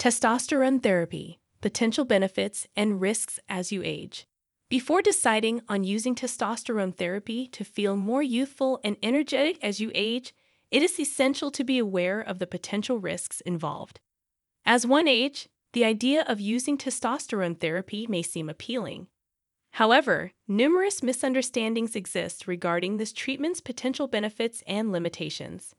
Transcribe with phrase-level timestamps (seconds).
[0.00, 4.26] Testosterone therapy, potential benefits, and risks as you age.
[4.70, 10.32] Before deciding on using testosterone therapy to feel more youthful and energetic as you age,
[10.70, 14.00] it is essential to be aware of the potential risks involved.
[14.64, 19.08] As one age, the idea of using testosterone therapy may seem appealing.
[19.72, 25.74] However, numerous misunderstandings exist regarding this treatment's potential benefits and limitations.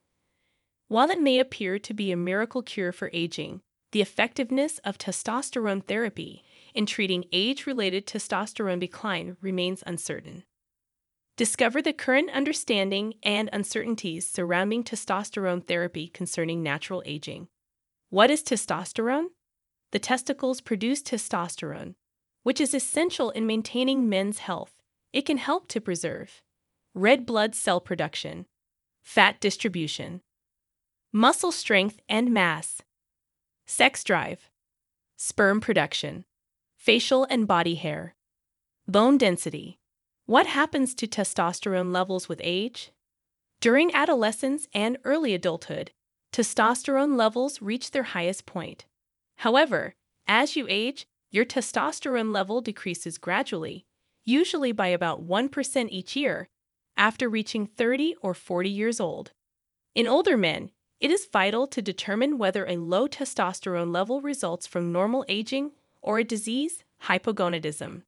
[0.89, 3.61] While it may appear to be a miracle cure for aging,
[3.91, 6.43] the effectiveness of testosterone therapy
[6.73, 10.43] in treating age related testosterone decline remains uncertain.
[11.37, 17.47] Discover the current understanding and uncertainties surrounding testosterone therapy concerning natural aging.
[18.09, 19.27] What is testosterone?
[19.91, 21.95] The testicles produce testosterone,
[22.43, 24.73] which is essential in maintaining men's health.
[25.11, 26.41] It can help to preserve
[26.93, 28.45] red blood cell production,
[29.01, 30.21] fat distribution,
[31.11, 32.81] muscle strength and mass,
[33.71, 34.49] sex drive,
[35.15, 36.25] sperm production,
[36.75, 38.15] facial and body hair,
[38.85, 39.79] bone density.
[40.25, 42.91] What happens to testosterone levels with age?
[43.61, 45.91] During adolescence and early adulthood,
[46.33, 48.87] testosterone levels reach their highest point.
[49.37, 49.95] However,
[50.27, 53.85] as you age, your testosterone level decreases gradually,
[54.25, 56.49] usually by about 1% each year,
[56.97, 59.31] after reaching 30 or 40 years old.
[59.95, 60.71] In older men,
[61.01, 65.71] it is vital to determine whether a low testosterone level results from normal aging
[66.01, 68.03] or a disease, hypogonadism.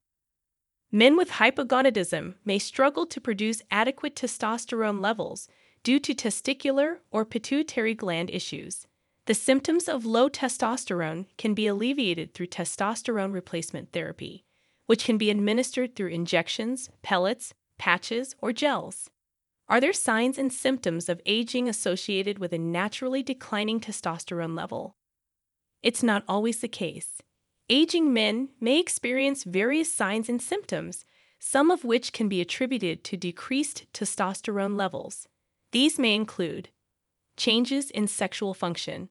[0.91, 5.47] Men with hypogonadism may struggle to produce adequate testosterone levels
[5.81, 8.85] due to testicular or pituitary gland issues.
[9.25, 14.45] The symptoms of low testosterone can be alleviated through testosterone replacement therapy,
[14.85, 19.09] which can be administered through injections, pellets, patches, or gels.
[19.69, 24.95] Are there signs and symptoms of aging associated with a naturally declining testosterone level?
[25.81, 27.21] It's not always the case.
[27.69, 31.05] Aging men may experience various signs and symptoms,
[31.39, 35.27] some of which can be attributed to decreased testosterone levels.
[35.71, 36.69] These may include
[37.37, 39.09] changes in sexual function.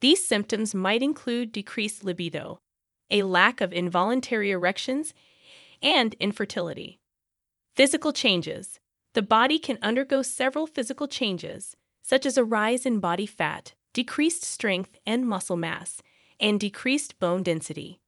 [0.00, 2.60] These symptoms might include decreased libido,
[3.10, 5.12] a lack of involuntary erections,
[5.82, 7.00] and infertility.
[7.76, 8.80] Physical changes.
[9.12, 14.44] The body can undergo several physical changes, such as a rise in body fat, decreased
[14.44, 16.00] strength and muscle mass,
[16.38, 18.00] and decreased bone density.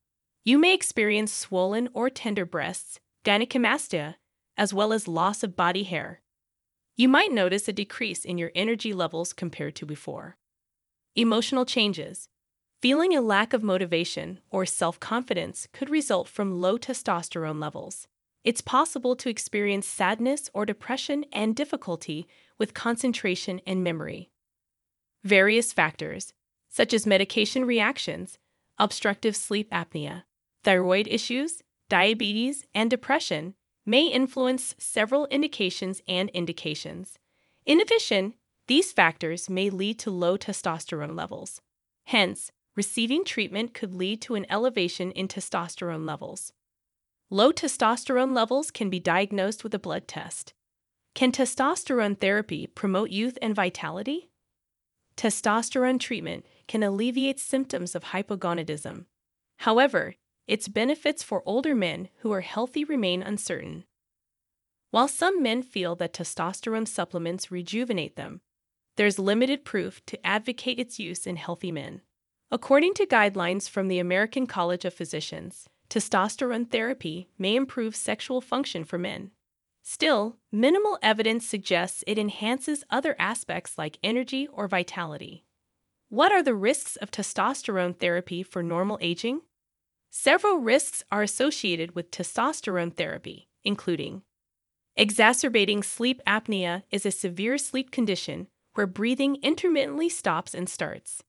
[0.44, 4.14] You may experience swollen or tender breasts, gynecomastia,
[4.56, 6.20] as well as loss of body hair.
[6.96, 10.36] You might notice a decrease in your energy levels compared to before.
[11.16, 12.28] Emotional changes.
[12.80, 18.06] Feeling a lack of motivation or self confidence could result from low testosterone levels
[18.44, 22.26] it's possible to experience sadness or depression and difficulty
[22.58, 24.30] with concentration and memory.
[25.25, 26.32] Various factors,
[26.69, 28.38] such as medication reactions,
[28.78, 30.25] obstructive sleep apnea,
[30.64, 33.54] thyroid issues, diabetes, and depression,
[33.84, 37.19] may influence several indications and indications.
[37.66, 38.34] In addition,
[38.69, 41.60] these factors may lead to low testosterone levels.
[42.06, 46.52] Hence, receiving treatment could lead to an elevation in testosterone levels.
[47.32, 50.53] Low testosterone levels can be diagnosed with a blood test.
[51.15, 54.28] Can testosterone therapy promote youth and vitality?
[55.16, 59.06] Testosterone treatment can alleviate symptoms of hypogonadism.
[59.60, 60.16] However,
[60.47, 63.84] its benefits for older men who are healthy remain uncertain.
[64.91, 68.43] While some men feel that testosterone supplements rejuvenate them,
[68.97, 72.03] there's limited proof to advocate its use in healthy men.
[72.50, 78.82] According to guidelines from the American College of Physicians, testosterone therapy may improve sexual function
[78.82, 79.30] for men.
[79.82, 85.44] Still, minimal evidence suggests it enhances other aspects like energy or vitality.
[86.08, 89.42] What are the risks of testosterone therapy for normal aging?
[90.10, 94.22] Several risks are associated with testosterone therapy, including
[94.97, 101.22] exacerbating sleep apnea is a severe sleep condition where breathing intermittently stops and starts,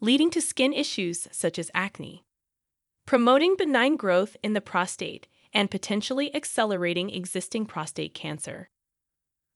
[0.00, 2.24] leading to skin issues such as acne
[3.06, 8.70] promoting benign growth in the prostate and potentially accelerating existing prostate cancer,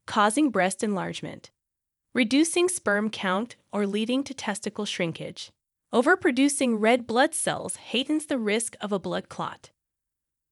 [0.06, 1.50] causing breast enlargement,
[2.14, 5.50] reducing sperm count or leading to testicle shrinkage.
[5.92, 9.70] Overproducing red blood cells heightens the risk of a blood clot.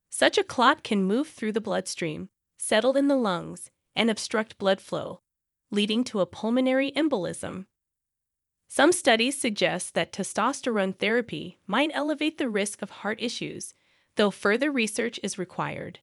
[0.08, 4.81] Such a clot can move through the bloodstream, settle in the lungs, and obstruct blood
[4.81, 5.20] flow,
[5.70, 7.66] leading to a pulmonary embolism
[8.68, 13.74] some studies suggest that testosterone therapy might elevate the risk of heart issues,
[14.16, 16.00] though further research is required.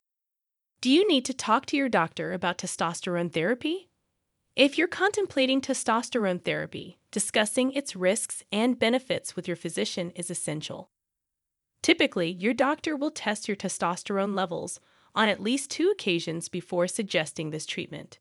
[0.82, 3.90] Do you need to talk to your doctor about testosterone therapy?
[4.56, 10.90] If you're contemplating testosterone therapy, discussing its risks and benefits with your physician is essential.
[11.82, 14.80] Typically, your doctor will test your testosterone levels
[15.16, 18.20] on at least two occasions before suggesting this treatment.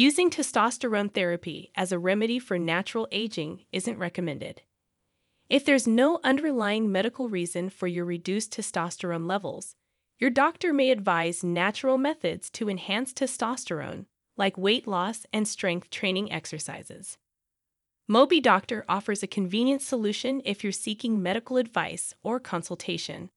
[0.00, 4.62] Using testosterone therapy as a remedy for natural aging isn't recommended.
[5.50, 9.76] If there's no underlying medical reason for your reduced testosterone levels,
[10.18, 14.06] your doctor may advise natural methods to enhance testosterone,
[14.38, 17.18] like weight loss and strength training exercises.
[18.10, 23.28] Mobi Doctor offers a convenient solution if you're seeking medical advice or consultation.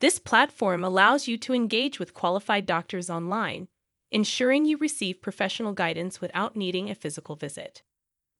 [0.00, 3.68] This platform allows you to engage with qualified doctors online,
[4.10, 7.82] ensuring you receive professional guidance without needing a physical visit.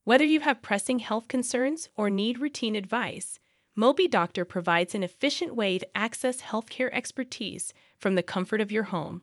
[0.05, 3.39] Whether you have pressing health concerns or need routine advice,
[3.79, 8.85] Mobi Doctor provides an efficient way to access healthcare expertise from the comfort of your
[8.85, 9.19] home.